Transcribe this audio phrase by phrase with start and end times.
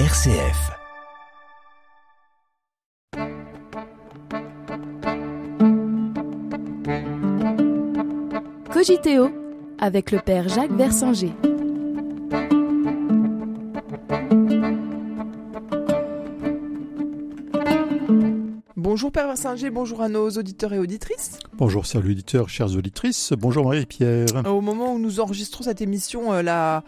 [0.00, 0.72] RCF.
[8.72, 9.30] Cogiteo
[9.78, 11.32] avec le père Jacques Versanger.
[18.74, 21.38] Bonjour Père Versinger, bonjour à nos auditeurs et auditrices.
[21.56, 24.26] Bonjour chers auditeurs, chères auditrices, bonjour Marie-Pierre.
[24.44, 26.82] Au moment où nous enregistrons cette émission, euh, la,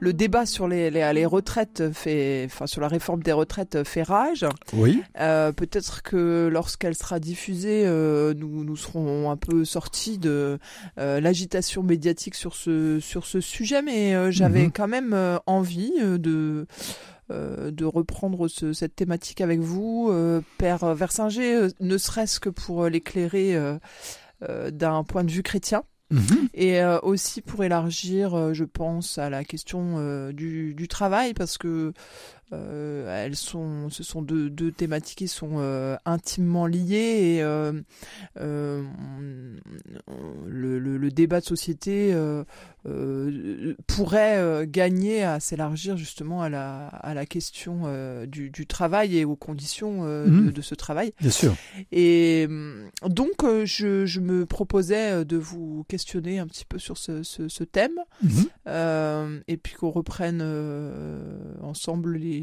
[0.00, 4.02] le débat sur les, les, les, retraites fait, enfin sur la réforme des retraites fait
[4.02, 4.46] rage.
[4.72, 5.02] Oui.
[5.20, 10.58] Euh, Peut-être que lorsqu'elle sera diffusée, euh, nous, nous serons un peu sortis de
[10.98, 14.72] euh, l'agitation médiatique sur ce, sur ce sujet, mais j'avais Mhm.
[14.72, 16.66] quand même envie de
[17.30, 22.84] de reprendre ce- cette thématique avec vous, euh, Père Versinger, euh, ne serait-ce que pour
[22.84, 23.78] euh, l'éclairer euh,
[24.48, 26.48] euh, d'un point de vue chrétien, Mhm.
[26.54, 31.34] et euh, aussi pour élargir, euh, je pense, à la question euh, du, du travail,
[31.34, 31.92] parce que
[32.52, 37.72] euh, elles sont, ce sont deux, deux thématiques qui sont euh, intimement liées et euh,
[40.06, 42.14] on- le, le- le débat de société
[43.86, 47.82] pourrait gagner à s'élargir justement à la, à la question
[48.26, 50.50] du, du travail et aux conditions de, Mhm.
[50.52, 51.12] de ce travail.
[51.20, 51.54] Bien sûr.
[51.92, 52.46] Et
[53.06, 57.64] donc, je, je me proposais de vous questionner un petit peu sur ce, ce, ce
[57.64, 59.42] thème, Mhm.
[59.48, 60.42] et puis qu'on reprenne
[61.62, 62.35] ensemble les,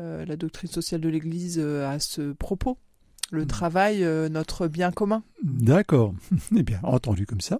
[0.00, 2.78] euh, la doctrine sociale de l'Église euh, à ce propos.
[3.30, 3.46] Le Mhm.
[3.46, 5.22] travail, euh, notre bien commun.
[5.42, 6.14] D'accord.
[6.56, 7.58] Eh bien, entendu comme ça.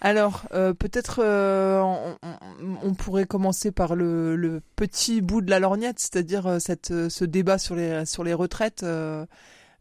[0.00, 0.46] Alors,
[0.78, 7.24] peut-être on, pourrait commencer par le, le petit bout de la lorgnette, c'est-à-dire cette, ce
[7.24, 8.84] débat sur les, sur les retraites.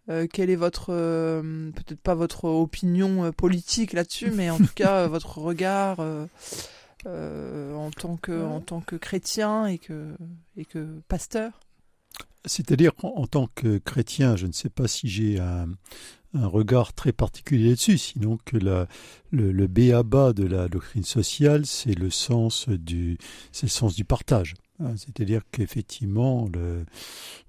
[0.07, 5.99] quelle est votre, peut-être pas votre opinion politique là-dessus, mais en tout cas votre regard
[7.07, 10.13] euh, en, tant que, en tant que chrétien et que,
[10.57, 11.59] et que pasteur
[12.45, 15.69] C'est-à-dire qu'en en tant que chrétien, je ne sais pas si j'ai un,
[16.33, 18.87] un regard très particulier dessus, sinon que la,
[19.31, 23.17] le, le béaba de la doctrine sociale, c'est le sens du,
[23.51, 24.53] c'est le sens du partage.
[24.79, 24.95] hein.
[24.97, 26.85] C'est-à-dire qu'effectivement, le,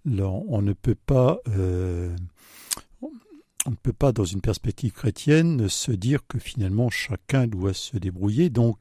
[0.04, 2.14] le- on ne peut pas, euh,
[3.66, 7.98] on ne peut pas, dans une perspective chrétienne, se dire que finalement chacun doit se
[7.98, 8.48] débrouiller.
[8.50, 8.78] Donc,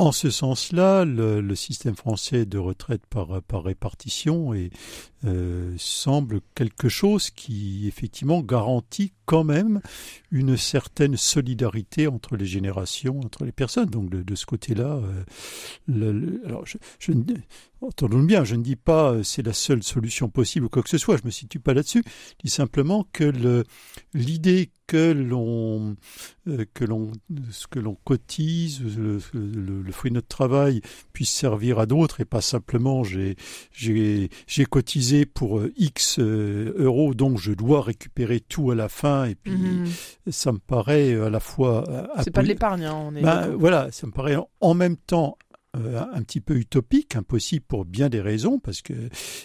[0.00, 4.54] en ce sens-là, le, système français de retraite par, par répartition
[5.26, 9.82] euh, semble quelque chose qui effectivement garantit quand même
[10.30, 13.90] une certaine solidarité entre les générations, entre les personnes.
[13.90, 15.02] Donc de, ce côté-là,
[15.88, 17.12] euh, je, je
[17.82, 20.88] entendons bien, je ne dis pas euh, c'est la seule solution possible ou quoi que
[20.90, 21.16] ce soit.
[21.16, 22.02] Je me situe pas là-dessus.
[22.06, 23.64] Je dis simplement que
[24.14, 25.94] l'idée que l'on
[26.48, 27.12] euh, que l'on
[27.52, 30.80] ce que l'on cotise, le, le- le fruit de notre travail
[31.12, 33.36] puisse servir à d'autres et pas simplement j'ai
[33.72, 38.88] j'ai j'ai cotisé pour euh, X euh, euros, donc je dois récupérer tout à la
[38.88, 39.86] fin, et puis Mhm.
[40.30, 41.84] ça me paraît à la fois.
[42.24, 43.22] C'est pas de l'épargne, hein, on est.
[43.22, 43.58] Ben, d'accord.
[43.60, 45.38] voilà, ça me paraît en même temps
[45.76, 48.92] euh, un petit peu utopique, impossible pour bien des raisons, parce que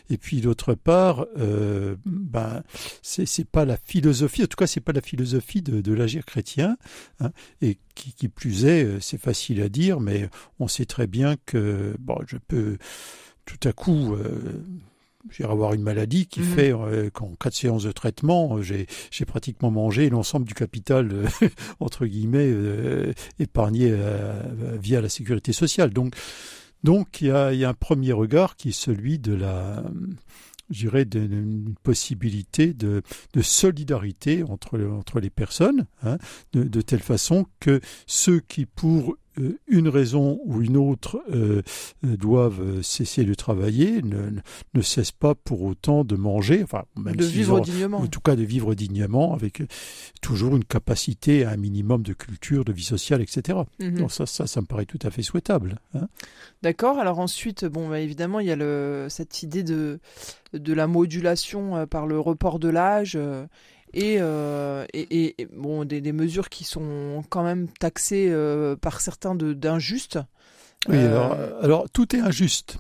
[0.10, 2.64] et puis d'autre part, euh, ben
[3.04, 6.78] c'est pas la philosophie, en tout cas c'est pas la philosophie de, l'agir chrétien,
[7.20, 7.32] hein,
[7.62, 11.36] et qui, qui plus est, euh, c'est facile à dire, mais on sait très bien
[11.46, 12.78] que bon, je peux
[13.46, 14.16] tout à coup.
[14.16, 14.64] Euh,
[15.32, 16.46] J'irai avoir une maladie qui Mhm.
[16.46, 20.54] fait euh, qu'en cas de séance de traitement, euh, j'ai j'ai pratiquement mangé l'ensemble du
[20.54, 21.26] capital euh,
[21.80, 23.94] entre guillemets euh, épargné
[24.80, 25.92] via la sécurité sociale.
[25.92, 26.16] Donc,
[26.84, 29.84] donc il y a, il y a un premier regard qui est celui de la,
[30.70, 33.02] je dirais, d'une possibilité de,
[33.34, 36.18] de solidarité entre, entre les personnes, hein,
[36.54, 39.16] de, de telle façon que ceux qui, pour
[39.68, 41.62] une raison ou une autre, euh,
[42.06, 44.32] euh, doivent euh, cesser de travailler, ne,
[44.74, 47.98] ne- cessent pas pour autant de manger, enfin, même de vivre ont- dignement.
[48.00, 49.68] en tout cas de vivre dignement, avec euh,
[50.22, 53.60] toujours une capacité à un minimum de culture, de vie sociale, etc.
[53.80, 53.98] Mhm.
[54.00, 55.80] Donc ça, ça, ça me paraît tout à fait souhaitable.
[55.94, 56.08] hein.
[56.62, 56.98] D'accord.
[57.00, 60.00] Alors ensuite, bon, bah, évidemment, il y a le, cette idée de,
[60.54, 63.46] de la modulation euh, par le report de l'âge euh,
[63.96, 69.02] et, euh, et, et- bon, des, des mesures qui sont quand même taxées euh, par
[69.02, 70.20] certains de- d'injustes.
[70.88, 72.78] Oui, Euh, alors, alors tout est injuste.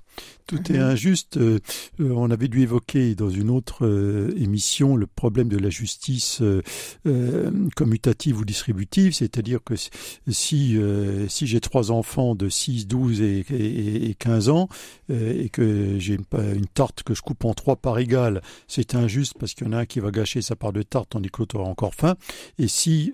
[0.48, 0.82] Tout est Mhm.
[0.84, 1.38] injuste.
[1.38, 1.60] Euh,
[2.00, 7.52] on avait dû évoquer dans une autre euh, émission le problème de la justice euh,
[7.76, 9.90] commutative ou distributive, c'est-à-dire que si-
[10.28, 14.70] si, j'ai trois enfants de 6, 12 et, et, et 15 ans
[15.10, 19.54] et que j'ai une, tarte que je coupe en trois par égale, c'est injuste parce
[19.54, 21.56] qu'il y en a un qui va gâcher sa part de tarte tandis que l'autre
[21.60, 22.16] aura encore faim.
[22.60, 23.12] Et si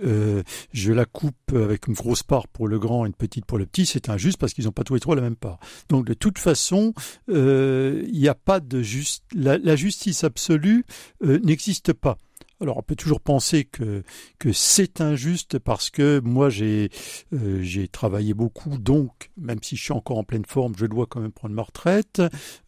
[0.73, 3.65] je la coupe avec une grosse part pour le grand et une petite pour le
[3.65, 5.59] petit, c'est injuste parce qu'ils n'ont pas tous les trois la même part.
[5.89, 6.90] Donc de toute façon,
[7.27, 10.85] il n'y a pas de juste, la, justice absolue
[11.21, 12.17] n'existe pas.
[12.61, 14.03] Alors on peut toujours penser que,
[14.37, 16.91] que c'est injuste parce que moi j'ai
[17.33, 21.07] euh, j'ai travaillé beaucoup, donc même si je suis encore en pleine forme, je dois
[21.07, 22.21] quand même prendre ma retraite.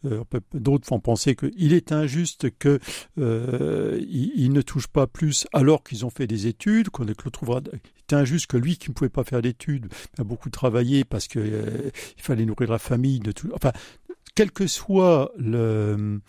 [0.04, 2.80] Euh, d'autres font penser qu'il est injuste que
[3.18, 7.60] euh, ne touche pas plus alors qu'ils ont fait des études, qu'on le trouvera
[8.12, 9.86] injuste que lui qui ne pouvait pas faire d'études
[10.18, 13.18] a beaucoup travaillé parce qu'il il fallait nourrir la famille.
[13.18, 13.72] De tout, enfin,
[14.34, 16.20] quel que soit le,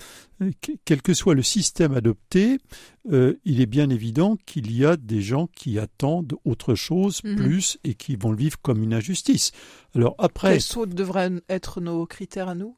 [0.85, 2.59] quel que soit le système adopté,
[3.11, 7.35] euh, il est bien évident qu'il y a des gens qui attendent autre chose mhm.
[7.35, 9.51] plus et qui vont le vivre comme une injustice.
[9.95, 12.75] Alors après, quels devraient être nos critères à nous?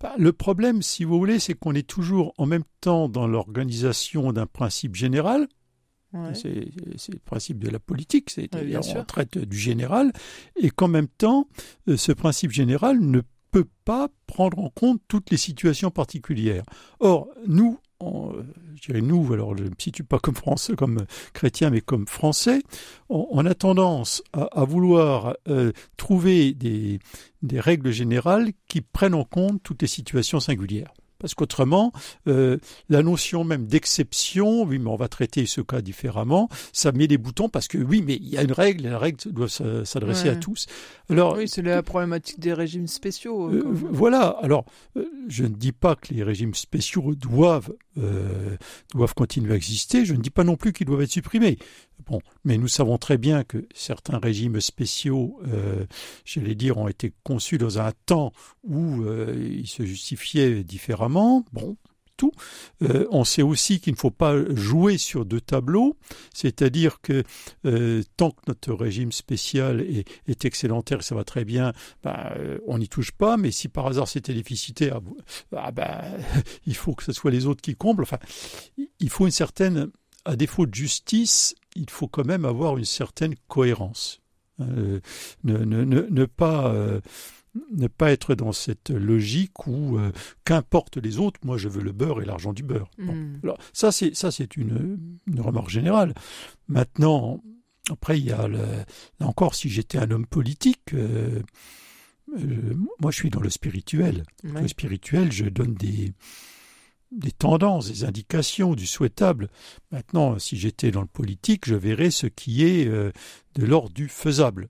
[0.00, 4.32] Bah, le problème, si vous voulez, c'est qu'on est toujours en même temps dans l'organisation
[4.32, 5.48] d'un principe général,
[6.34, 10.12] C'est le principe de la politique, c'est on traite du général,
[10.56, 11.46] et qu'en même temps,
[11.88, 13.20] euh, ce principe général ne
[13.50, 16.64] peut pas prendre en compte toutes les situations particulières.
[17.00, 21.70] Or, nous, je dirais nous, alors je ne me situe pas comme français, comme chrétien,
[21.70, 22.62] mais comme français,
[23.08, 26.98] on, a tendance à, vouloir euh, trouver des,
[27.42, 30.92] des règles générales qui prennent en compte toutes les situations singulières.
[31.20, 31.92] Parce qu'autrement,
[32.26, 32.56] euh,
[32.88, 37.18] la notion même d'exception, oui, mais on va traiter ce cas différemment, ça met des
[37.18, 40.28] boutons parce que oui, mais il y a une règle, et la règle doit s'adresser
[40.28, 40.66] à tous.
[41.10, 43.50] Alors, oui, c'est la problématique des régimes spéciaux.
[43.50, 44.36] Euh, voilà.
[44.42, 44.64] Alors,
[44.96, 50.04] euh, je ne dis pas que les régimes spéciaux doivent doivent continuer à exister.
[50.04, 51.58] Je ne dis pas non plus qu'ils doivent être supprimés.
[52.06, 55.84] Bon, mais nous savons très bien que certains régimes spéciaux, euh,
[56.24, 58.32] j'allais dire, ont été conçus dans un temps
[58.64, 61.44] où euh, ils se justifiaient différemment.
[61.52, 61.76] Bon,
[62.82, 65.96] Euh, on sait aussi qu'il ne faut pas jouer sur deux tableaux,
[66.34, 67.22] c'est-à-dire que
[67.64, 70.40] euh, tant que notre régime spécial est, est
[71.00, 71.72] ça va très bien,
[72.02, 72.32] ben,
[72.66, 75.00] on n'y touche pas, mais si par hasard c'était déficitaire,
[75.56, 76.00] ah, ben,
[76.66, 78.02] il faut que ce soit les autres qui comblent.
[78.02, 78.18] Enfin,
[78.98, 79.90] il faut une certaine,
[80.24, 84.20] à défaut de justice, il faut quand même avoir une certaine cohérence.
[84.60, 85.00] Euh,
[85.48, 86.74] euh, ne pas
[88.00, 90.12] être dans cette logique où euh,
[90.44, 92.90] qu'importe les autres, moi je veux le beurre et l'argent du beurre.
[92.98, 93.38] Hmm.
[93.72, 96.14] ça c'est ça c'est une, remarque générale.
[96.68, 97.42] Maintenant,
[97.90, 98.84] après il y a là
[99.20, 100.94] encore si j'étais un homme politique.
[102.32, 104.22] moi, je suis dans le spirituel.
[104.44, 106.12] Le spirituel, je donne des,
[107.10, 109.48] des tendances, des indications du souhaitable.
[109.90, 113.10] Maintenant, si j'étais dans le politique, je verrais ce qui est euh,
[113.54, 114.68] de l'ordre du faisable.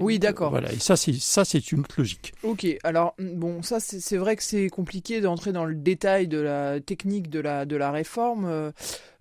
[0.00, 0.50] Oui, d'accord.
[0.50, 2.32] Voilà, et ça, c'est ça, c'est une logique.
[2.42, 6.80] Ok, alors bon, ça, c'est vrai que c'est compliqué d'entrer dans le détail de la
[6.80, 8.70] technique de la de la réforme, euh,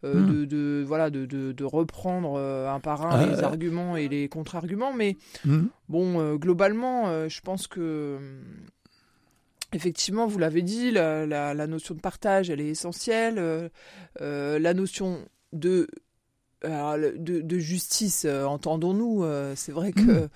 [0.04, 0.46] euh, hmm.
[0.46, 5.66] de, voilà, de, de, reprendre un par un les arguments et les contre-arguments, mais hmm.
[5.90, 8.18] bon, globalement, je pense que
[9.74, 13.38] Effectivement, vous l'avez dit, la, notion de partage, elle est essentielle.
[13.38, 13.68] Euh,
[14.22, 15.20] euh, la notion
[15.52, 15.88] de,
[16.64, 19.26] de, justice, euh, entendons-nous,
[19.56, 20.30] c'est vrai que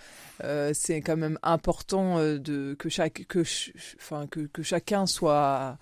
[0.44, 0.74] mm.
[0.74, 3.44] c'est quand même important de, que, chaque, que,
[3.98, 5.78] enfin, que, que chacun soit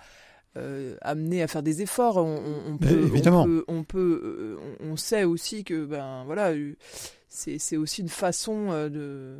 [1.01, 2.17] amené à faire des efforts.
[2.17, 6.51] On, peut, on, peut, on, sait aussi que ben voilà,
[7.29, 9.37] c'est aussi une façon de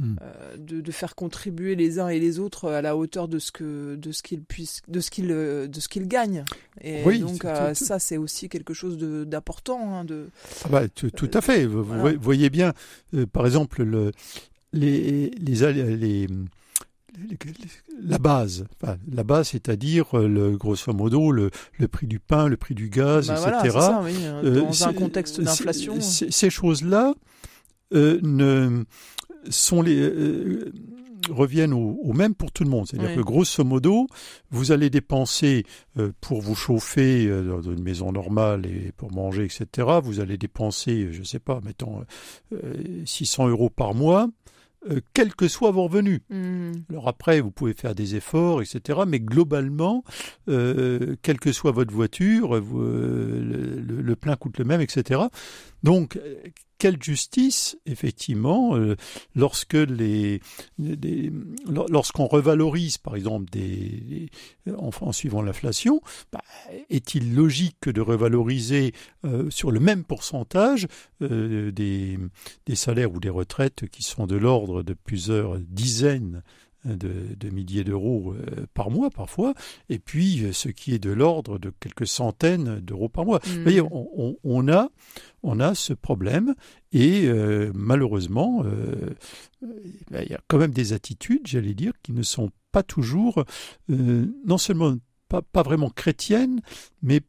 [0.00, 0.16] Mm.
[0.22, 3.94] Euh, de, faire contribuer les uns et les autres à la hauteur de ce que
[3.96, 6.44] de ce qu'ils puissent de ce qu'ils de ce qu'ils gagnent
[6.80, 10.28] et donc euh, ça c'est aussi quelque chose d'important hein, de
[10.64, 11.84] ah bah, tout, à fait vous,
[12.20, 12.72] voyez bien
[13.12, 14.12] euh, par exemple le
[14.72, 16.26] les les, les,
[18.02, 18.64] la base,
[19.10, 23.28] la base, c'est-à-dire le grosso modo le, le, prix du pain, le prix du gaz,
[23.28, 23.78] bah etc.
[23.78, 24.14] ça, oui.
[24.42, 26.00] Dans un contexte d'inflation.
[26.00, 27.12] Ces choses-là
[27.92, 28.84] ne
[29.48, 30.72] sont les euh,
[31.30, 32.86] reviennent au, même pour tout le monde.
[32.88, 34.08] C'est-à-dire que grosso modo,
[34.50, 35.64] vous allez dépenser
[35.98, 39.88] euh, pour vous chauffer euh, dans une maison normale et pour manger, etc.
[40.02, 42.04] Vous allez dépenser, je ne sais pas, mettons
[43.04, 44.28] 600 euros par mois.
[45.14, 46.22] quels que soient vos revenus.
[46.28, 46.72] Mmh.
[46.90, 49.00] Alors après, vous pouvez faire des efforts, etc.
[49.06, 50.02] Mais globalement,
[50.46, 55.20] quelle que soit votre voiture, le, le, plein coûte le même, etc.
[55.84, 56.18] Donc,
[56.82, 58.96] quelle justice, effectivement, euh,
[59.36, 60.40] lorsque les,
[61.68, 64.28] lorsqu'on revalorise, par exemple, des,
[64.66, 66.00] en, suivant l'inflation,
[66.32, 66.42] bah,
[66.90, 70.88] est-il logique de revaloriser euh, sur le même pourcentage
[71.22, 72.18] euh, des,
[72.66, 76.42] des salaires ou des retraites qui sont de l'ordre de plusieurs dizaines
[76.84, 79.54] de, milliers d'euros euh, par mois parfois,
[79.88, 83.40] et puis euh, ce qui est de l'ordre de quelques centaines d'euros par mois.
[83.44, 83.88] Vous voyez, mm.
[84.44, 84.88] on, a,
[85.42, 86.54] on a ce problème,
[86.92, 88.64] et euh, malheureusement,
[90.10, 93.44] ben, il y a quand même des attitudes, j'allais dire, qui ne sont pas toujours,
[93.90, 94.96] euh, non seulement
[95.28, 96.60] pas, pas vraiment chrétienne,
[97.02, 97.20] mais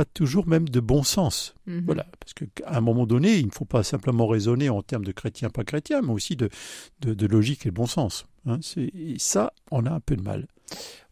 [0.00, 1.54] pas toujours même de bon sens.
[1.66, 1.82] Mhm.
[1.84, 5.12] Voilà, parce qu'à un moment donné, il ne faut pas simplement raisonner en termes de
[5.12, 6.48] chrétien, pas chrétien, mais aussi de,
[7.00, 8.24] de, de logique et de bon sens.
[8.46, 10.46] Hein, et ça, on a un peu de mal.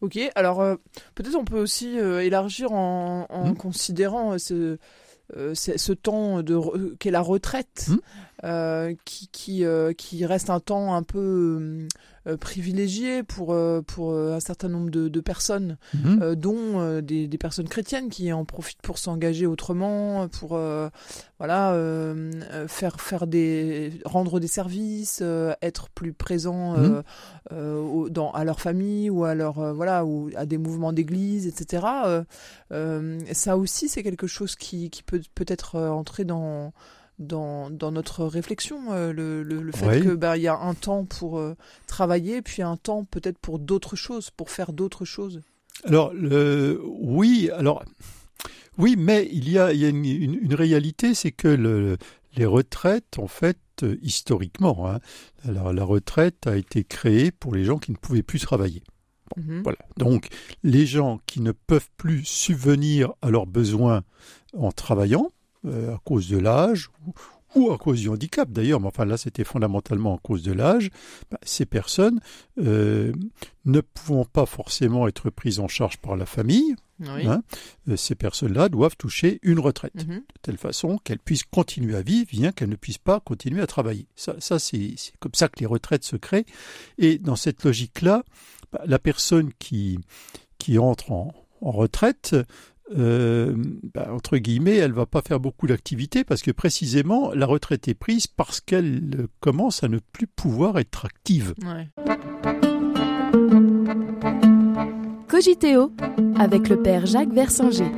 [0.00, 0.76] Ok, alors euh,
[1.14, 3.57] peut-être on peut aussi euh, élargir en, en Hmm.
[3.57, 6.42] considérant euh, ce, ce, temps
[6.99, 7.99] qu'est la retraite, Hmm.
[8.45, 11.87] Euh, qui, qui, euh, qui reste un temps un peu
[12.28, 16.35] euh, privilégié pour, pour un certain nombre de, de personnes, Mhm.
[16.35, 20.59] dont des, des personnes chrétiennes qui en profitent pour s'engager autrement, pour
[21.38, 21.75] voilà
[22.66, 25.23] faire faire des rendre des services,
[25.62, 27.02] être plus présent Mhm.
[27.52, 31.87] au- dans à leur famille ou à leur voilà ou à des mouvements d'église, etc.
[33.33, 36.73] Ça aussi c'est quelque chose qui, qui peut peut-être entrer dans
[37.19, 40.03] dans, dans notre réflexion, euh, le, le, le fait Oui.
[40.05, 41.55] que bah, y a un temps pour euh,
[41.87, 45.41] travailler, puis un temps peut-être pour d'autres choses, pour faire d'autres choses.
[45.85, 47.85] Alors, le, oui, alors,
[48.79, 51.99] oui, mais il y a, il y a une, une- une réalité, c'est que le,
[52.37, 55.01] les retraites, en fait, euh, historiquement, hein,
[55.45, 58.83] la, la retraite a été créée pour les gens qui ne pouvaient plus travailler.
[59.37, 59.63] Mhm.
[59.63, 59.79] Voilà.
[59.99, 60.29] Donc,
[60.63, 64.03] les gens qui ne peuvent plus subvenir à leurs besoins
[64.57, 65.31] en travaillant,
[65.67, 67.12] euh, à cause de l'âge, ou,
[67.55, 70.91] ou à cause du handicap d'ailleurs, mais enfin là c'était fondamentalement à cause de l'âge,
[71.31, 72.21] bah, ces personnes
[72.59, 73.12] euh,
[73.65, 77.27] ne pouvant pas forcément être prises en charge par la famille, Oui.
[77.27, 77.43] hein,
[77.88, 80.17] euh, ces personnes-là doivent toucher une retraite Mhm.
[80.17, 83.67] de telle façon qu'elles puissent continuer à vivre, bien qu'elles ne puissent pas continuer à
[83.67, 84.07] travailler.
[84.15, 86.47] Ça, ça c'est c'est comme ça que les retraites se créent.
[86.99, 88.25] Et dans cette logique-là,
[88.73, 89.99] bah, la personne qui,
[90.59, 92.37] qui entre en, en retraite,
[92.97, 93.54] euh,
[93.95, 97.95] bah, entre guillemets, elle va pas faire beaucoup d'activités parce que précisément la retraite est
[97.95, 101.54] prise parce qu'elle euh, commence à ne plus pouvoir être active.
[101.64, 101.88] Ouais.
[105.28, 105.92] Cogiteo
[106.37, 107.90] avec le père Jacques Versinger.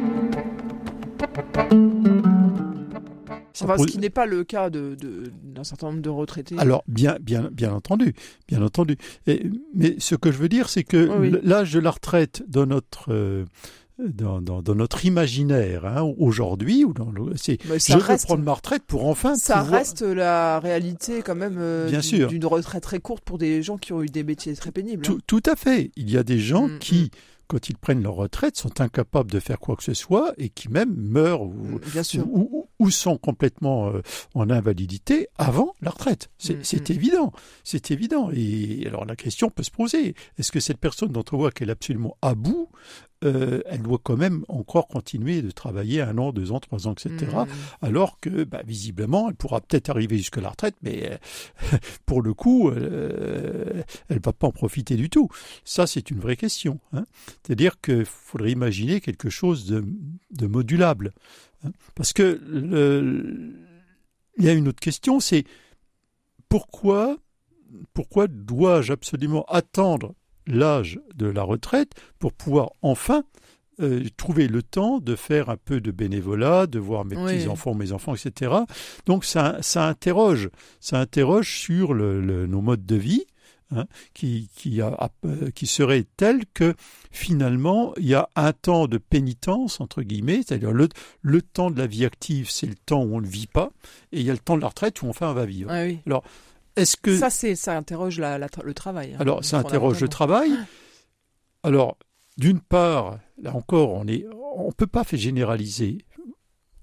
[3.52, 6.54] Ça Enfin, ce qui n'est pas le cas de, de- d'un certain nombre de retraités.
[6.59, 8.14] Alors, bien, bien, bien entendu,
[8.49, 8.97] bien entendu.
[9.26, 11.38] Et- mais ce que je veux dire, c'est que Oui, oui.
[11.42, 13.44] l'âge de la retraite dans notre euh,
[14.09, 18.42] dans, dans- dans notre imaginaire hein, aujourd'hui, ou dans le- c'est je veux reste, prendre
[18.45, 22.28] ma retraite pour enfin ça pouvoir- reste la réalité quand même euh, Bien du- sûr.
[22.28, 25.02] d'une retraite très courte pour des gens qui ont eu des métiers très pénibles.
[25.07, 25.11] hein.
[25.11, 25.90] Tout, tout à fait.
[25.97, 27.11] Il y a des gens Mm, qui,
[27.47, 30.69] quand ils prennent leur retraite, sont incapables de faire quoi que ce soit et qui
[30.69, 32.26] même meurent ou, Mm, Bien sûr.
[32.28, 34.00] ou, sont complètement euh,
[34.35, 36.28] en invalidité avant la retraite.
[36.38, 36.92] C'est Mm, c'est mm.
[36.92, 37.33] évident.
[37.62, 38.30] C'est évident.
[38.35, 41.69] Et alors la question peut se poser est-ce que cette personne dont on voit qu'elle
[41.69, 42.69] est absolument à bout,
[43.25, 46.93] euh, elle doit quand même encore continuer de travailler un an, deux ans, trois ans,
[46.93, 47.11] etc.
[47.31, 47.47] Mm.
[47.83, 52.33] Alors que, bah, visiblement, elle pourra peut-être arriver jusqu'à la retraite, mais euh, pour le
[52.35, 55.29] coup, euh, elle va pas en profiter du tout.
[55.65, 56.81] Ça, c'est une vraie question.
[56.93, 57.05] hein.
[57.45, 59.85] C'est-à-dire qu'il faudrait imaginer quelque chose de,
[60.31, 61.12] de modulable.
[61.65, 61.71] hein.
[61.95, 63.53] Parce que le-
[64.39, 65.45] il y a une autre question, c'est
[66.49, 67.19] pourquoi,
[67.93, 70.15] pourquoi dois-je absolument attendre
[70.50, 73.23] l'âge de la retraite pour pouvoir enfin
[73.80, 77.33] euh, trouver le temps de faire un peu de bénévolat, de voir mes Oui.
[77.37, 78.52] petits-enfants, mes enfants, etc.
[79.07, 83.25] Donc ça, ça interroge, ça interroge sur le- le- nos modes de vie
[83.75, 86.75] hein, qui, qui, a- euh, qui seraient tels que
[87.11, 90.88] finalement il y a un temps de pénitence, entre guillemets, c'est-à-dire le,
[91.23, 93.71] le temps de la vie active, c'est le temps où on ne vit pas,
[94.12, 95.71] et il y a le temps de la retraite où enfin on va vivre.
[95.73, 95.99] Oui.
[96.77, 99.12] Est-ce que Ça, c'est, ça interroge la, la tra- le travail.
[99.15, 100.53] hein, alors, ça interroge le travail.
[101.62, 101.99] Alors,
[102.37, 105.99] d'une part, là encore, on est, on peut pas faire généraliser.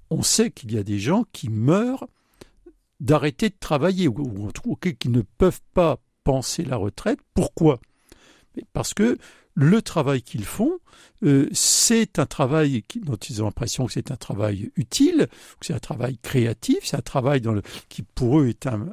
[0.09, 2.07] On sait qu'il y a des gens qui meurent
[2.99, 4.51] d'arrêter de travailler ou,
[4.99, 7.19] qui ne peuvent pas penser la retraite.
[7.33, 7.79] Pourquoi?
[8.73, 9.17] Parce que
[9.53, 10.79] le travail qu'ils font,
[11.23, 15.27] euh, c'est un travail qui- dont ils ont l'impression que c'est un travail utile,
[15.59, 18.87] que c'est un travail créatif, c'est un travail dans le, qui pour eux est un,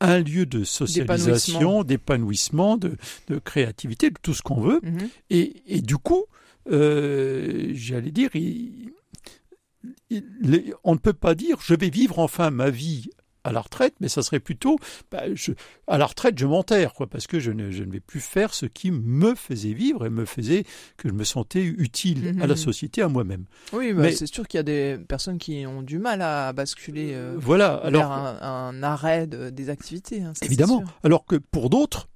[0.00, 2.96] un lieu de socialisation, d'épanouissement, de,
[3.28, 4.80] de créativité, de tout ce qu'on veut.
[4.82, 5.08] Mhm.
[5.30, 6.24] Et, et du coup,
[6.70, 8.92] euh, j'allais dire, il-
[10.10, 13.10] il- les- on ne peut pas dire je vais vivre enfin ma vie
[13.44, 14.78] à la retraite, mais ça serait plutôt
[15.10, 15.52] bah, je-
[15.86, 18.52] à la retraite je m'enterre quoi, parce que je ne, je ne vais plus faire
[18.52, 20.64] ce qui me faisait vivre et me faisait
[20.96, 22.56] que je me sentais utile à la Mhm.
[22.56, 23.44] société, à moi-même.
[23.72, 26.52] Oui, bah, Mais- c'est sûr qu'il y a des personnes qui ont du mal à
[26.52, 27.74] basculer euh, Voilà.
[27.76, 28.38] Alors vers un,
[28.70, 30.22] un arrêt de- des activités.
[30.22, 30.84] hein, ça, Évidemment.
[31.04, 32.08] Alors que pour d'autres,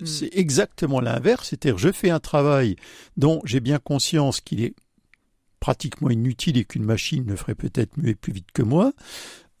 [0.00, 0.06] Mm.
[0.06, 1.48] c'est exactement l'inverse.
[1.50, 2.76] C'est-à-dire, je fais un travail
[3.18, 4.74] dont j'ai bien conscience qu'il est
[5.60, 8.92] pratiquement inutile et qu'une machine ne ferait peut-être mieux et plus vite que moi.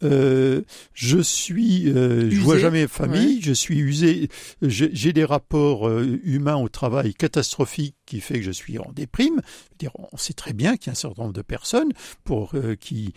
[0.02, 0.62] Euh,
[0.94, 4.28] je suis, euh, je vois jamais famille, je suis usé,
[4.62, 9.40] j'ai des rapports euh, humains au travail catastrophiques qui fait que je suis en déprime.
[9.78, 11.92] Dire, on sait très bien qu'il y a un certain nombre de personnes
[12.24, 13.12] pour euh, qui,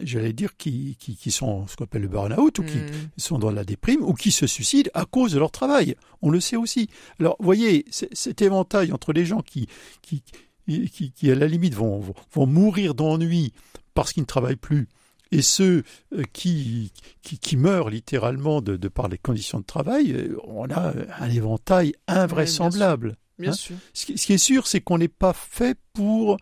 [0.00, 3.08] j'allais dire, qui, qui, qui, sont ce qu'on appelle le burn-out ou qui hmm.
[3.16, 5.94] sont dans la déprime ou qui se suicident à cause de leur travail.
[6.22, 6.88] On le sait aussi.
[7.20, 9.68] Alors, voyez, cet éventail entre les gens qui,
[10.02, 10.22] qui,
[10.66, 12.02] qui, qui à la limite vont,
[12.32, 13.52] vont mourir d'ennui
[13.94, 14.88] parce qu'ils ne travaillent plus
[15.32, 16.92] et ceux euh, qui,
[17.22, 23.16] qui, meurent littéralement de, par les conditions de travail, euh, on a un éventail invraisemblable.
[23.38, 23.76] bien sûr.
[23.76, 23.90] Hein.
[23.92, 26.36] Ce, qui, est sûr, c'est qu'on n'est pas fait pour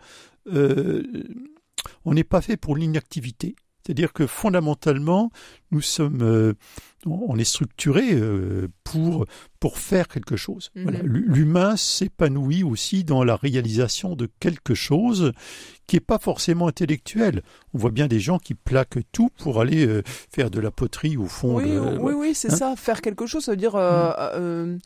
[0.53, 1.03] euh,
[2.05, 3.57] on n'est pas fait pour l'inactivité.
[3.85, 5.31] C'est-à-dire que fondamentalement,
[5.71, 6.55] nous sommes, euh,
[7.05, 9.26] on est structuré euh, pour
[9.61, 10.71] pour faire quelque chose.
[10.75, 11.00] Mhm.
[11.03, 15.33] L'humain s'épanouit aussi dans la réalisation de quelque chose
[15.87, 17.43] qui n'est pas forcément intellectuel.
[17.75, 21.19] On voit bien des gens qui plaquent tout pour aller euh, faire de la poterie
[21.19, 21.57] au fond.
[21.57, 22.76] Oui, oui, oui, c'est hein ça.
[22.76, 23.76] Faire quelque chose, ça veut dire.
[23.76, 24.79] Mm.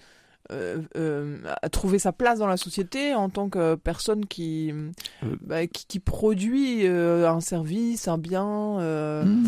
[0.50, 5.36] Euh, euh, à trouver sa place dans la société en tant que personne qui, euh.
[5.42, 8.78] bah, qui, produit un service, un bien,
[9.22, 9.44] hmm.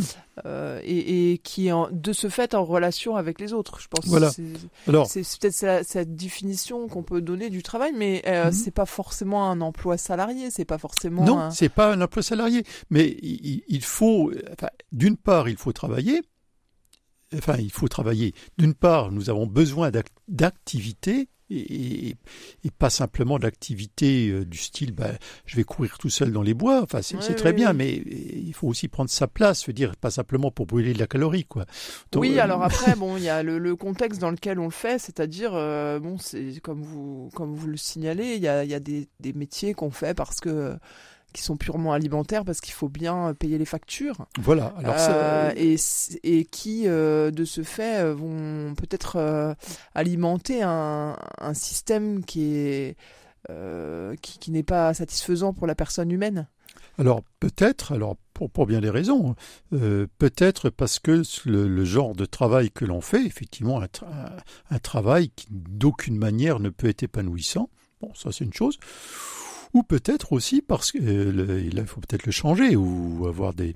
[0.85, 3.81] et, et, qui est de ce fait en relation avec les autres.
[3.81, 4.31] Je pense voilà.
[4.31, 8.53] c'est peut-être cette définition qu'on peut donner du travail, mais hmm.
[8.53, 11.25] c'est pas forcément un emploi salarié, c'est pas forcément.
[11.25, 15.73] Non, c'est pas un emploi salarié, mais il, il faut, enfin, d'une part, il faut
[15.73, 16.21] travailler
[17.37, 18.35] enfin, il faut travailler.
[18.59, 19.91] D'une part, nous avons besoin
[20.29, 22.17] d'activité et,
[22.79, 25.11] pas simplement d'activité euh, du style bah,
[25.45, 26.83] je vais courir tout seul dans les bois.
[26.83, 30.51] Enfin, c'est très bien, mais il faut aussi prendre sa place, veux dire pas simplement
[30.51, 31.67] pour brûler de la calorie, quoi.
[32.15, 34.99] oui, euh, alors après, bon, il y a le, contexte dans lequel on le fait,
[34.99, 38.81] c'est-à-dire euh, bon, c'est comme vous comme vous le signalez, il y a, y a
[38.81, 40.77] des, des métiers qu'on fait parce que
[41.33, 44.27] qui sont purement alimentaires parce qu'il faut bien payer les factures.
[44.39, 44.75] Voilà.
[44.79, 45.77] Alors euh, et,
[46.23, 49.57] et qui, euh, de ce fait, euh, vont peut-être
[49.95, 52.97] alimenter un, un, système qui est
[54.23, 56.47] qui, qui n'est pas satisfaisant pour la personne humaine.
[56.99, 59.35] Alors peut-être, alors pour, pour, bien des raisons,
[59.71, 63.89] peut-être parce que le, genre de travail que l'on fait, effectivement, un,
[64.71, 67.71] un travail qui d'aucune manière ne peut être épanouissant.
[68.01, 68.79] Bon, ça c'est une chose
[69.75, 73.75] ou peut-être aussi parce qu'il euh, faut peut-être le changer ou avoir des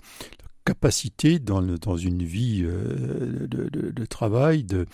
[0.65, 4.87] capacités dans, dans une vie euh, de, de, travail, de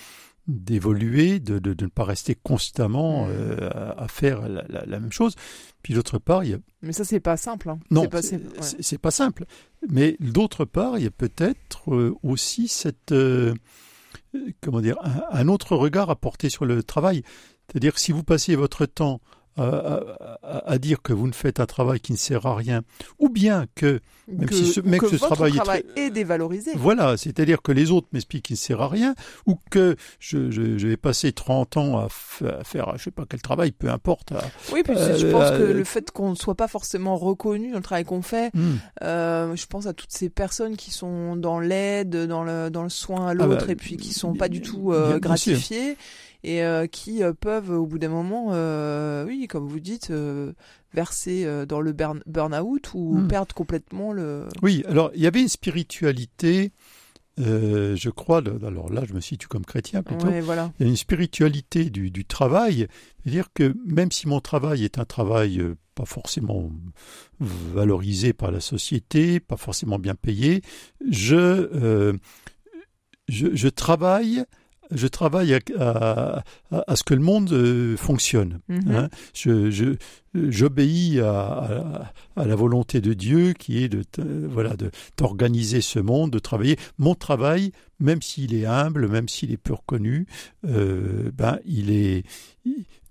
[0.48, 3.30] d'évoluer, de, de, ne pas rester constamment mmh.
[3.30, 5.36] euh, à, faire la, même chose.
[5.82, 6.58] Puis d'autre part, il y a...
[6.82, 7.70] Mais ça, c'est pas simple.
[7.70, 7.78] Hein.
[7.90, 8.08] Non,
[8.80, 9.44] c'est pas, simple.
[9.88, 13.14] Mais d'autre part, il y a peut-être aussi cette...
[14.60, 14.96] comment dire
[15.30, 17.22] un, autre regard à porter sur le travail.
[17.68, 19.20] C'est-à-dire que si vous passez votre temps
[19.56, 20.00] à,
[20.78, 22.82] dire que vous ne faites un travail qui ne sert à rien,
[23.18, 25.52] ou bien que même si ce, même ce travail,
[25.96, 26.72] est, dévalorisé.
[26.76, 29.14] Voilà, c'est-à-dire que les autres m'expliquent qu'il ne sert à rien,
[29.46, 33.42] ou que je, je, je vais passer 30 ans à, faire, je sais pas quel
[33.42, 34.32] travail, peu importe.
[34.72, 37.82] oui, puis je pense que le fait qu'on ne soit pas forcément reconnu dans le
[37.82, 38.76] travail qu'on fait, hmm.
[39.02, 42.88] euh, je pense à toutes ces personnes qui sont dans l'aide, dans le, dans le
[42.88, 45.96] soin à ah l'autre, bah, et puis qui sont pas du tout euh, gratifiées
[46.42, 50.12] et euh, qui euh, peuvent au bout d'un moment, euh, oui, comme vous dites,
[50.92, 52.22] verser dans le burn,
[52.60, 53.28] out ou hmm.
[53.28, 54.46] perdre complètement le.
[54.62, 56.72] Oui, alors il y avait une spiritualité.
[57.38, 60.72] je crois, alors là je me situe comme chrétien plutôt, voilà.
[60.78, 62.86] il y a une spiritualité du, du travail,
[63.22, 65.62] c'est-à-dire que même si mon travail est un travail
[65.94, 66.70] pas forcément
[67.38, 70.62] valorisé par la société, pas forcément bien payé,
[71.10, 72.16] je,
[73.28, 74.44] je, je travaille
[74.92, 76.42] je travaille à,
[76.94, 78.60] ce que le monde euh, fonctionne.
[78.68, 78.94] Mhm.
[78.94, 79.08] Hein.
[79.34, 79.96] je,
[80.34, 84.04] j'obéis à, la volonté de Dieu qui est de
[84.48, 86.76] voilà de d'organiser ce monde, de travailler.
[86.98, 90.26] Mon travail, même s'il est humble, même s'il est peu reconnu,
[90.66, 92.24] euh, ben il est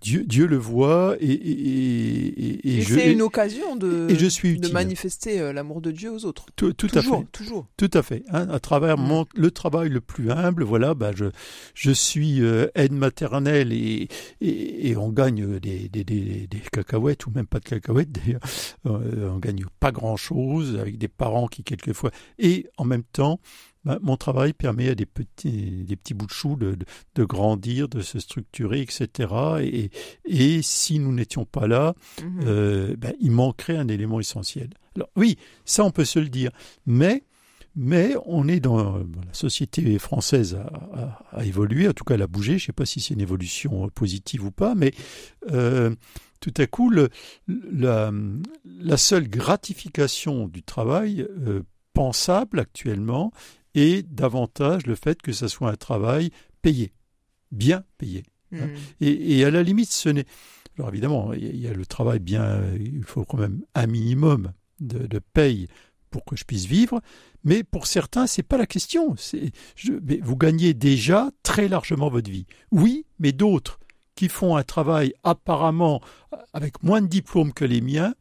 [0.02, 4.70] Dieu, Dieu le voit et, et, et, c'est une occasion de, et je suis de
[4.70, 6.46] manifester euh, l'amour de Dieu aux autres.
[6.56, 7.26] Tout, tout toujours, à fait.
[7.32, 7.68] Toujours.
[7.76, 8.24] Tout à fait.
[8.32, 9.02] Hein, à travers mm.
[9.02, 11.26] mon, le travail le plus humble, voilà, ben je,
[11.74, 14.08] je suis euh, aide maternelle et,
[14.40, 18.42] et, on gagne des, des, des, des cacahuètes ou même pas de cacahuètes d'ailleurs.
[18.86, 23.40] Euh, on gagne pas grand chose avec des parents qui quelquefois et en même temps
[23.86, 26.78] bah, mon travail permet à des petits, des petits bouts de chou de,
[27.16, 29.34] de, grandir, de se structurer, etc.
[29.62, 29.90] Et,
[30.26, 32.42] et si nous n'étions pas là, mhm.
[32.46, 34.70] euh, ben, il manquerait un élément essentiel.
[34.96, 36.52] Alors oui, ça on peut se le dire,
[36.86, 37.24] mais
[37.76, 42.28] mais on est dans la société française a, a, évolué, en tout cas elle a
[42.28, 42.58] bougé.
[42.58, 44.92] Je ne sais pas si c'est une évolution positive ou pas, mais
[45.52, 45.96] euh,
[46.40, 47.10] tout à coup, le,
[47.48, 48.12] la,
[48.66, 51.64] la, seule gratification du travail euh,
[51.94, 53.32] pensable actuellement
[53.76, 56.92] est davantage le fait que ce soit un travail payé,
[57.52, 58.24] bien payé.
[58.54, 58.68] Hein.
[58.68, 58.76] Mm.
[59.02, 60.26] Et, et, à la limite, ce n'est.
[60.78, 62.62] Alors évidemment, il y a le travail bien.
[62.80, 65.68] Il faut quand même un minimum de, de paye
[66.10, 67.02] pour que je puisse vivre.
[67.44, 69.16] Mais pour certains, c'est pas la question.
[69.76, 72.46] Je, mais vous gagnez déjà très largement votre vie.
[72.72, 73.80] Oui, mais d'autres
[74.16, 76.02] qui font un travail apparemment
[76.54, 78.14] avec moins de diplômes que les miens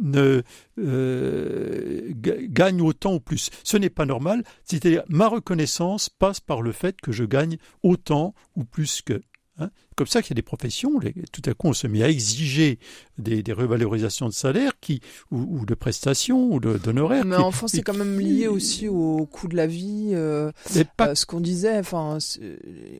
[0.00, 0.42] ne
[0.78, 3.50] euh, gagnent autant ou plus.
[3.64, 4.42] Ce n'est pas normal.
[4.64, 9.22] C'est-à-dire ma reconnaissance passe par le fait que je gagne autant ou plus que.
[9.62, 12.02] Hein comme ça qu'il y a des professions, les, tout à coup on se met
[12.02, 12.78] à exiger
[13.18, 17.24] des, des revalorisations de salaire qui, ou, ou de prestations ou d'honoraires.
[17.24, 20.50] Mais enfin c'est quand même lié aussi au coût de la vie, euh,
[20.96, 21.78] pas, euh, ce qu'on disait.
[21.78, 22.18] Enfin,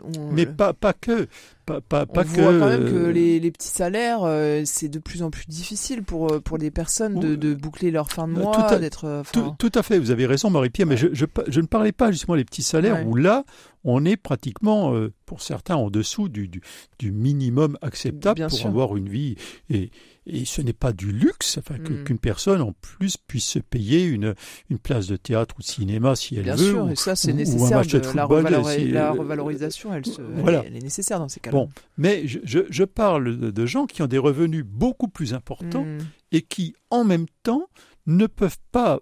[0.02, 1.28] on, mais pas, pas que.
[1.64, 4.88] Pas, pas, pas on que, voit quand même que les, les petits salaires, euh, c'est
[4.88, 8.26] de plus en plus difficile pour, euh, pour les personnes de, de boucler leur fin
[8.26, 9.22] de mois, d'être.
[9.32, 12.10] Tout, tout, à fait, vous avez raison Marie-Pierre, mais je, je, je, ne parlais pas
[12.10, 13.04] justement des petits salaires ouais.
[13.06, 13.44] où là,
[13.84, 16.60] on est pratiquement, euh, pour certains, en dessous du, du,
[16.98, 18.68] du minimum acceptable Bien pour sûr.
[18.68, 19.34] avoir une vie.
[19.70, 19.90] Et,
[20.26, 22.04] et ce n'est pas du luxe, enfin, Mm.
[22.04, 24.34] qu'une personne en plus puisse se payer une,
[24.70, 26.70] une place de théâtre ou de cinéma si elle Bien veut.
[26.70, 29.08] sûr, ou, et ça c'est ou- ou un de de- la, football, revalori- si- la
[29.08, 30.62] euh, revalorisation, elle, se, voilà.
[30.62, 31.56] est, elle est nécessaire dans ces cas-là.
[31.58, 35.34] Bon, mais je, je, je parle de, de gens qui ont des revenus beaucoup plus
[35.34, 35.98] importants Mm.
[36.30, 37.66] et qui, en même temps,
[38.06, 39.00] ne peuvent pas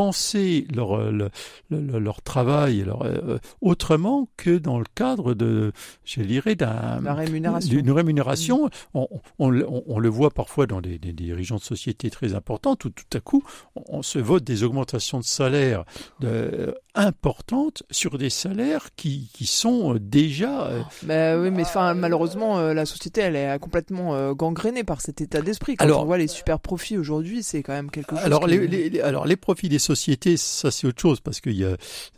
[0.00, 1.30] penser leur, le-
[1.70, 5.72] le- leur travail leur, euh, autrement que dans le cadre de,
[6.04, 7.70] je dirais, d'un, La rémunération.
[7.70, 8.68] d'une rémunération.
[8.92, 12.84] On, on, on- on le voit parfois dans des, des dirigeants de sociétés très importantes
[12.84, 13.42] où tout à coup,
[13.88, 15.84] on, se vote des augmentations de salaire
[16.20, 20.66] de, importantes sur des salaires qui, qui sont déjà...
[20.66, 25.00] euh, Bah oui, mais enfin, malheureusement, euh, la société, elle est complètement euh, gangrénée par
[25.00, 25.76] cet état d'esprit.
[25.76, 28.24] Quand Alors- on voit les super profits aujourd'hui, c'est quand même quelque chose.
[28.24, 31.40] Alors qui- les, les- les- alors les profits des sociétés, ça c'est autre chose parce
[31.40, 31.64] qu'il y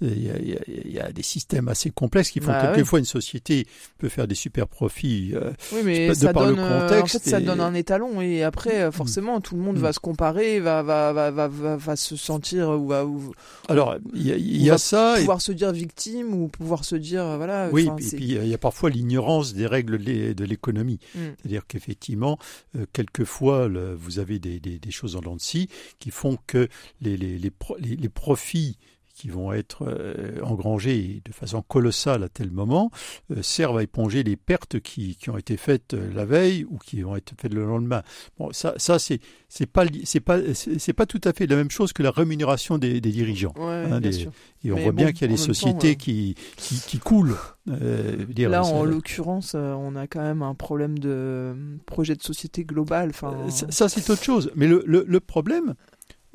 [0.03, 2.73] y, y a- des systèmes assez complexes qui font Bah que ouais.
[2.75, 3.67] quelquefois une société
[3.99, 5.33] peut faire des super profits.
[5.35, 7.75] euh, Oui, mais de ça par le donne, euh, en contexte fait, ça donne un
[7.75, 9.83] étalon et après, euh, forcément, tout le monde Mm.
[9.83, 13.33] va se comparer, va, va, va, va, se sentir ou va ou
[13.69, 15.17] alors il y a, y a ça.
[15.17, 17.69] et- pouvoir se dire victime ou pouvoir se dire, euh, voilà.
[17.73, 20.99] oui, et puis il y a parfois l'ignorance des règles de l'économie.
[21.15, 21.19] Mm.
[21.41, 22.39] C'est-à-dire qu'effectivement,
[22.77, 26.39] euh, quelquefois, le- vous avez des, des, des choses en dents de scie qui font
[26.47, 26.69] que
[27.01, 28.79] les, les, les, pro- les- les profits
[29.15, 32.93] qui vont être euh, engrangés de façon colossale à tel moment
[33.33, 36.79] euh, servent à éponger les pertes qui, qui ont été faites euh, la veille ou
[36.79, 38.05] qui vont être faites le lendemain.
[38.39, 39.19] Bon, ça, ça c'est
[39.49, 42.79] c'est pas c'est pas c'est pas tout à fait la même chose que la rémunération
[42.79, 43.55] des, des dirigeants.
[43.57, 44.29] Ouais, Hein, des-.
[44.65, 47.35] Et on Mais voit bien qu'il y a des temps, sociétés qui, qui qui coulent.
[47.69, 52.65] Euh, dire, Là, en l'occurrence, on a quand même un problème de projet de société
[52.65, 53.11] global.
[53.11, 54.53] Enfin, Ça, ça, c'est autre chose.
[54.55, 55.75] Mais le, le, le problème,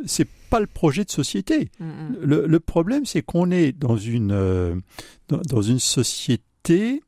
[0.05, 1.69] c'est pas le projet de société.
[1.79, 2.17] Mm, mm.
[2.21, 4.75] Le, le problème, c'est qu'on est dans une, euh,
[5.27, 7.01] dans, dans une société,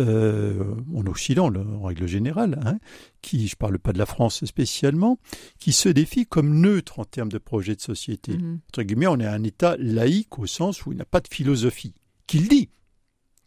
[0.00, 2.78] euh, en Occident, en règle générale, hein,
[3.22, 5.18] qui, je parle pas de la France spécialement,
[5.60, 8.36] qui se défie comme neutre en termes de projet de société.
[8.36, 8.60] Mhm.
[8.70, 11.94] Entre guillemets, on est un État laïque au sens où il n'a pas de philosophie.
[12.26, 12.70] Qu'il dit.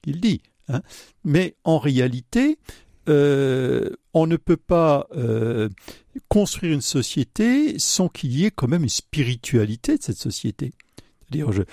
[0.02, 0.42] Qu'il dit.
[0.70, 0.82] Hein.
[1.26, 2.60] Mais en réalité,
[3.10, 5.70] euh, on ne peut pas euh,
[6.30, 10.72] construire une société sans qu'il y ait quand même une spiritualité de cette société.
[11.30, 11.64] C'est-à-dire, je,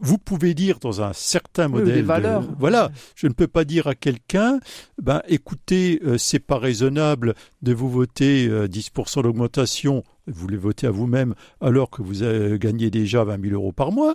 [0.00, 2.44] vous pouvez dire dans un certain Oui, modèle, des de- valeurs.
[2.60, 4.60] voilà, je ne peux pas dire à quelqu'un,
[5.02, 10.86] ben écoutez, euh, c'est pas raisonnable de vous voter euh, 10% d'augmentation, vous les votez
[10.86, 14.14] à vous-même alors que vous euh, gagnez déjà 20 000 euros par mois.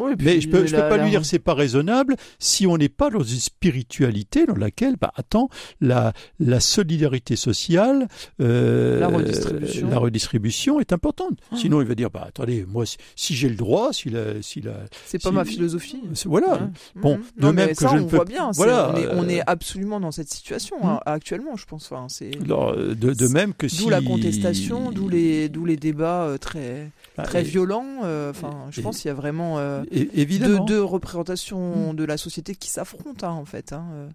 [0.00, 2.76] Oui, Mais je peux, je peux pas la- lui dire c'est pas raisonnable si on
[2.76, 5.48] n'est pas dans une spiritualité dans laquelle, bah attends,
[5.80, 8.08] la, la solidarité sociale,
[8.40, 9.88] euh, La redistribution.
[9.88, 11.38] la redistribution est importante.
[11.52, 11.56] Ah.
[11.56, 14.60] Sinon, il va dire bah attendez, moi si, si j'ai le droit, si la, si
[14.60, 14.72] la,
[15.06, 16.00] C'est pas ma philosophie.
[16.26, 16.54] voilà.
[16.54, 16.58] Ouais.
[16.96, 17.22] Bon, Mhm.
[17.36, 18.50] de non, même que ça, je on ne peux- voit bien.
[18.54, 21.90] voilà, on, est, on euh, est absolument dans cette situation hein, actuellement, je pense.
[21.90, 25.76] Enfin, c'est Alors, de, de même que si d'où la contestation, d'où les, d'où les
[25.76, 27.86] débats euh, très, Ah, très et- violents.
[28.04, 31.96] euh, Enfin, je et- pense qu'il y a vraiment euh, et- évidemment, deux représentations Mhm.
[31.96, 33.72] de la société qui s'affrontent, hein, en fait.
[33.72, 34.08] hein, euh.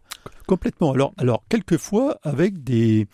[0.47, 0.91] complètement.
[0.93, 3.07] Alors, alors quelquefois avec des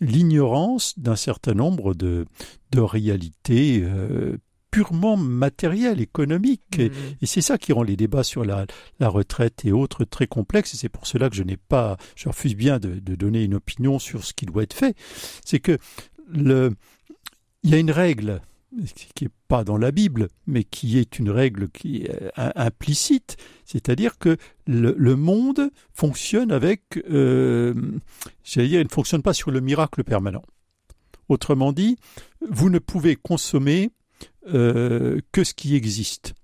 [0.00, 2.24] l'ignorance d'un certain nombre de
[2.72, 4.36] de réalités euh,
[4.70, 6.78] purement matérielles, économiques.
[6.78, 6.94] Et- Mhm.
[7.22, 8.66] Et c'est ça qui rend les débats sur la,
[9.00, 10.74] la retraite et autres très complexes.
[10.74, 13.54] Et c'est pour cela que je n'ai pas, je refuse bien de, de donner une
[13.54, 14.94] opinion sur ce qui doit être fait.
[15.44, 15.78] C'est que
[16.30, 16.74] le,
[17.62, 18.42] il y a une règle
[19.14, 23.36] qui n'est pas dans la Bible, mais qui est une règle qui est euh, implicite,
[23.64, 27.74] c'est-à-dire que le, monde fonctionne avec, euh,
[28.44, 30.42] j'allais dire, il ne fonctionne pas sur le miracle permanent.
[31.28, 31.96] Autrement dit,
[32.48, 33.90] vous ne pouvez consommer
[34.48, 36.34] euh, que ce qui existe.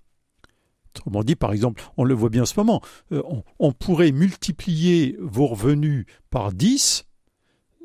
[0.95, 5.17] Autrement dit, par exemple, on le voit bien en ce moment, on, on, pourrait multiplier
[5.19, 7.05] vos revenus par 10,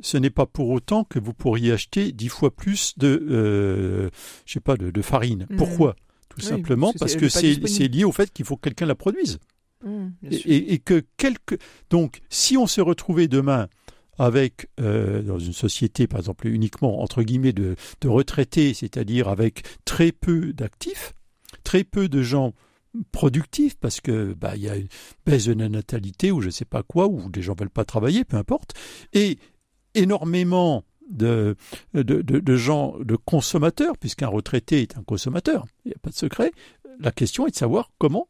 [0.03, 4.11] ce n'est pas pour autant que vous pourriez acheter 10 fois plus de, euh,
[4.47, 5.47] je sais pas, de, de farine.
[5.51, 5.57] Mmh.
[5.57, 5.97] Pourquoi?
[6.29, 9.39] Tout oui, simplement parce que c'est lié au fait qu'il faut que quelqu'un la produise.
[9.85, 11.57] Mmh, et, et, que quelque...
[11.89, 13.69] Donc, si on se retrouvait demain
[14.19, 19.63] avec, euh, dans une société, par exemple, uniquement, entre guillemets, de, de retraités, c'est-à-dire avec
[19.87, 21.15] très peu d'actifs,
[21.65, 22.53] très peu de gens
[23.13, 24.89] productifs parce que bah il y a une
[25.25, 28.25] baisse de la natalité ou je sais pas quoi ou des gens veulent pas travailler
[28.25, 28.75] peu importe
[29.13, 29.39] et
[29.95, 31.57] énormément de,
[32.57, 36.53] gens de consommateurs puisqu'un retraité est un consommateur il n'y a pas de secret
[37.01, 38.29] la question est de savoir comment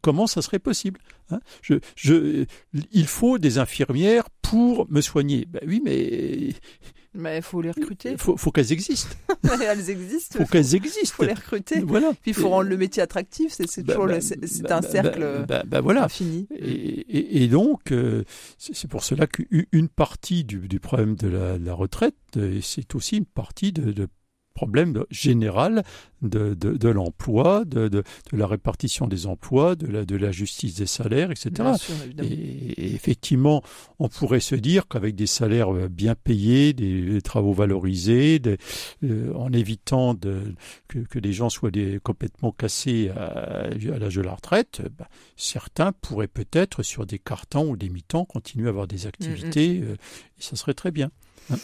[0.00, 5.46] comment ça serait possible hein Il faut des infirmières pour me soigner.
[5.46, 6.54] Ben oui, mais
[7.14, 8.12] mais il faut les recruter.
[8.12, 9.16] Il faut, faut qu'elles existent.
[9.62, 10.38] elles existent.
[10.38, 11.00] Il faut qu'elles existent.
[11.02, 11.80] Il faut les recruter.
[11.80, 12.12] Voilà.
[12.22, 13.52] Puis il faut rendre le métier attractif.
[13.52, 15.46] C'est bah, toujours bah, c'est bah, un cercle
[15.82, 16.04] voilà.
[16.04, 16.46] infini.
[16.54, 18.24] Et, et, et donc, euh,
[18.58, 22.94] c'est pour cela qu'une partie du, du, problème de la, de la retraite, euh, c'est
[22.94, 24.08] aussi une partie de, de
[24.54, 25.84] problème général
[26.22, 30.74] de, de, de l'emploi, de, de, la répartition des emplois, de la, de la justice
[30.74, 31.50] des salaires, etc.
[31.78, 33.62] Sûr, et, et, effectivement,
[33.98, 38.58] on pourrait se dire qu'avec des salaires euh, bien payés, des, des travaux valorisés, des,
[39.04, 44.22] euh, en évitant que, que les gens soient des, complètement cassés à, à l'âge de
[44.22, 48.86] la retraite, bah, certains pourraient peut-être sur des cartons ou des mi-temps continuer à avoir
[48.86, 49.90] des activités, mm -hmm.
[49.90, 51.10] euh, et ça serait très bien.
[51.50, 51.56] Hein.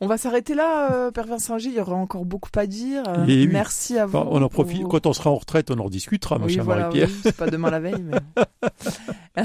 [0.00, 1.70] On va s'arrêter là, euh, Père Vincent G.
[1.70, 3.02] Il y aura encore beaucoup à dire.
[3.08, 3.48] Euh, oui.
[3.50, 4.16] Merci à vous.
[4.16, 4.86] Enfin, on en profite.
[4.88, 7.08] Quand on sera en retraite, on en discutera, ma oui, chère voilà, Marie-Pierre.
[7.08, 8.04] Oui, c'est pas demain la veille.
[8.04, 9.42] Mais...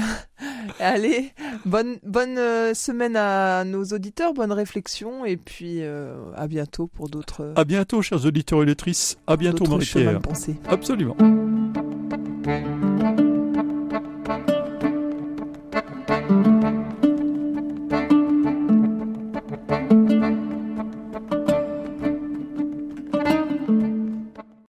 [0.80, 1.32] Allez,
[1.64, 7.08] bonne, bonne euh, semaine à nos auditeurs, bonne réflexion, et puis euh, à bientôt pour
[7.08, 7.52] d'autres.
[7.56, 9.18] À bientôt, chers auditeurs et lectrices.
[9.26, 10.20] À bientôt, Marie-Pierre.
[10.68, 11.16] Absolument.